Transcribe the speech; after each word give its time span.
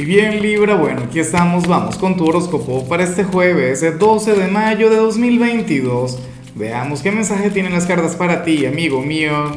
Y 0.00 0.06
bien 0.06 0.40
Libra, 0.40 0.76
bueno, 0.76 1.02
aquí 1.02 1.18
estamos, 1.18 1.68
vamos 1.68 1.98
con 1.98 2.16
tu 2.16 2.24
horóscopo 2.24 2.88
para 2.88 3.04
este 3.04 3.22
jueves, 3.22 3.82
el 3.82 3.98
12 3.98 4.32
de 4.32 4.48
mayo 4.48 4.88
de 4.88 4.96
2022. 4.96 6.18
Veamos 6.54 7.02
qué 7.02 7.12
mensaje 7.12 7.50
tienen 7.50 7.74
las 7.74 7.84
cartas 7.84 8.16
para 8.16 8.42
ti, 8.42 8.64
amigo 8.64 9.02
mío. 9.02 9.52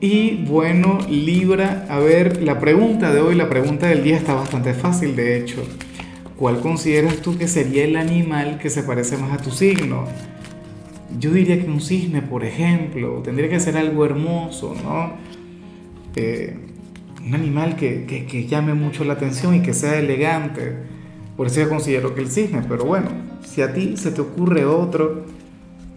Y 0.00 0.44
bueno, 0.44 1.00
Libra, 1.08 1.84
a 1.88 1.98
ver, 1.98 2.44
la 2.44 2.60
pregunta 2.60 3.12
de 3.12 3.20
hoy, 3.20 3.34
la 3.34 3.48
pregunta 3.48 3.88
del 3.88 4.04
día 4.04 4.16
está 4.16 4.34
bastante 4.34 4.72
fácil, 4.72 5.16
de 5.16 5.36
hecho. 5.36 5.64
¿Cuál 6.36 6.60
consideras 6.60 7.16
tú 7.16 7.36
que 7.36 7.48
sería 7.48 7.86
el 7.86 7.96
animal 7.96 8.60
que 8.60 8.70
se 8.70 8.84
parece 8.84 9.16
más 9.16 9.32
a 9.32 9.42
tu 9.42 9.50
signo? 9.50 10.04
Yo 11.18 11.32
diría 11.32 11.60
que 11.60 11.68
un 11.68 11.80
cisne, 11.80 12.22
por 12.22 12.44
ejemplo, 12.44 13.20
tendría 13.24 13.48
que 13.48 13.58
ser 13.58 13.78
algo 13.78 14.04
hermoso, 14.04 14.76
¿no? 14.84 15.14
Eh, 16.14 16.67
un 17.28 17.34
animal 17.34 17.76
que, 17.76 18.06
que, 18.06 18.46
llame 18.46 18.72
mucho 18.72 19.04
la 19.04 19.12
atención 19.12 19.54
y 19.54 19.60
que 19.60 19.74
sea 19.74 19.98
elegante. 19.98 20.76
Por 21.36 21.46
eso 21.46 21.60
yo 21.60 21.68
considero 21.68 22.14
que 22.14 22.22
el 22.22 22.28
cisne, 22.30 22.62
pero 22.66 22.84
bueno, 22.84 23.10
si 23.44 23.60
a 23.60 23.72
ti 23.72 23.96
se 23.96 24.10
te 24.10 24.22
ocurre 24.22 24.64
otro, 24.64 25.24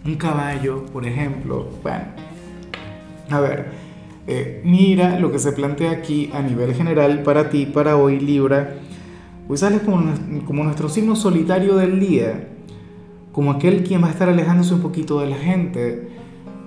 un 0.04 0.14
caballo, 0.16 0.84
por 0.86 1.06
ejemplo, 1.06 1.68
bueno, 1.82 2.04
a 3.30 3.40
ver, 3.40 3.66
eh, 4.26 4.60
mira 4.64 5.18
lo 5.18 5.32
que 5.32 5.38
se 5.38 5.52
plantea 5.52 5.90
aquí 5.92 6.30
a 6.34 6.42
nivel 6.42 6.74
general 6.74 7.22
para 7.22 7.48
ti, 7.48 7.66
para 7.66 7.96
hoy, 7.96 8.20
Libra, 8.20 8.74
pues 9.48 9.60
sales 9.60 9.80
como, 9.80 10.12
como 10.44 10.64
nuestro 10.64 10.88
signo 10.88 11.16
solitario 11.16 11.76
del 11.76 11.98
día, 11.98 12.48
como 13.32 13.52
aquel 13.52 13.84
quien 13.84 14.02
va 14.02 14.08
a 14.08 14.10
estar 14.10 14.28
alejándose 14.28 14.74
un 14.74 14.82
poquito 14.82 15.20
de 15.20 15.30
la 15.30 15.36
gente, 15.36 16.08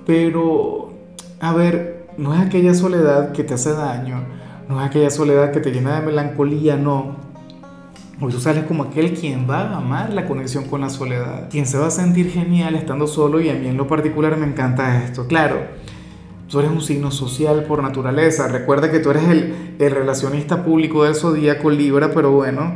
pero, 0.07 0.93
a 1.39 1.53
ver, 1.53 2.07
no 2.17 2.33
es 2.33 2.41
aquella 2.41 2.73
soledad 2.73 3.31
que 3.31 3.43
te 3.43 3.53
hace 3.53 3.71
daño, 3.71 4.25
no 4.67 4.79
es 4.79 4.87
aquella 4.87 5.09
soledad 5.09 5.51
que 5.51 5.59
te 5.59 5.71
llena 5.71 5.99
de 5.99 6.05
melancolía, 6.05 6.75
no. 6.75 7.15
Hoy 8.19 8.31
tú 8.31 8.39
sales 8.39 8.63
como 8.63 8.83
aquel 8.83 9.13
quien 9.13 9.49
va 9.49 9.61
a 9.61 9.77
amar 9.77 10.13
la 10.13 10.25
conexión 10.25 10.65
con 10.65 10.81
la 10.81 10.89
soledad, 10.89 11.49
quien 11.49 11.65
se 11.65 11.77
va 11.77 11.87
a 11.87 11.91
sentir 11.91 12.31
genial 12.31 12.75
estando 12.75 13.07
solo 13.07 13.41
y 13.41 13.49
a 13.49 13.53
mí 13.53 13.67
en 13.67 13.75
lo 13.75 13.87
particular 13.87 14.37
me 14.37 14.47
encanta 14.47 15.03
esto. 15.03 15.27
Claro, 15.27 15.57
tú 16.47 16.59
eres 16.59 16.71
un 16.71 16.81
signo 16.81 17.11
social 17.11 17.65
por 17.65 17.83
naturaleza, 17.83 18.47
recuerda 18.47 18.89
que 18.89 18.99
tú 18.99 19.11
eres 19.11 19.27
el, 19.27 19.75
el 19.79 19.91
relacionista 19.91 20.63
público 20.63 21.03
del 21.03 21.15
zodíaco 21.15 21.69
Libra, 21.69 22.11
pero 22.13 22.31
bueno, 22.31 22.75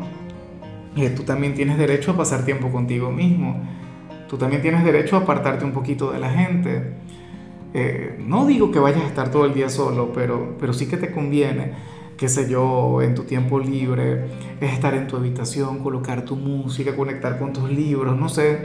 eh, 0.98 1.10
tú 1.10 1.24
también 1.24 1.54
tienes 1.54 1.78
derecho 1.78 2.12
a 2.12 2.18
pasar 2.18 2.44
tiempo 2.44 2.70
contigo 2.70 3.10
mismo, 3.10 3.62
tú 4.28 4.38
también 4.38 4.62
tienes 4.62 4.84
derecho 4.84 5.16
a 5.16 5.20
apartarte 5.20 5.64
un 5.64 5.72
poquito 5.72 6.12
de 6.12 6.20
la 6.20 6.30
gente. 6.30 6.96
Eh, 7.74 8.18
no 8.26 8.48
digo 8.48 8.72
que 8.72 8.80
vayas 8.80 9.04
a 9.04 9.08
estar 9.08 9.30
todo 9.32 9.46
el 9.46 9.54
día 9.54 9.70
solo, 9.70 10.12
pero, 10.14 10.56
pero 10.60 10.74
sí 10.74 10.88
que 10.88 10.98
te 10.98 11.12
conviene, 11.12 11.74
qué 12.18 12.28
sé 12.28 12.50
yo, 12.50 13.02
en 13.02 13.14
tu 13.14 13.24
tiempo 13.24 13.60
libre, 13.60 14.26
es 14.60 14.74
estar 14.74 14.96
en 14.96 15.08
tu 15.08 15.18
habitación, 15.18 15.80
colocar 15.80 16.26
tu 16.26 16.36
música, 16.36 16.96
conectar 16.96 17.38
con 17.38 17.54
tus 17.54 17.70
libros, 17.70 18.18
no 18.18 18.28
sé, 18.28 18.60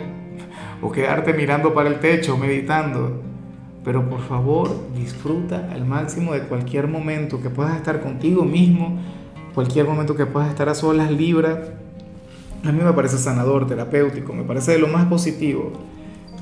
o 0.80 0.90
quedarte 0.90 1.34
mirando 1.34 1.74
para 1.74 1.88
el 1.88 2.00
techo, 2.00 2.36
meditando. 2.38 3.20
Pero 3.84 4.08
por 4.08 4.20
favor, 4.20 4.70
disfruta 4.96 5.68
al 5.70 5.84
máximo 5.84 6.32
de 6.32 6.40
cualquier 6.40 6.88
momento 6.88 7.42
que 7.42 7.50
puedas 7.50 7.76
estar 7.76 8.00
contigo 8.00 8.42
mismo, 8.42 8.98
cualquier 9.54 9.86
momento 9.86 10.16
que 10.16 10.24
puedas 10.24 10.48
estar 10.48 10.70
a 10.70 10.74
solas, 10.74 11.10
libra. 11.10 11.74
A 12.64 12.72
mí 12.72 12.80
me 12.82 12.92
parece 12.94 13.18
sanador, 13.18 13.66
terapéutico, 13.66 14.32
me 14.32 14.42
parece 14.42 14.72
de 14.72 14.78
lo 14.78 14.88
más 14.88 15.04
positivo. 15.04 15.72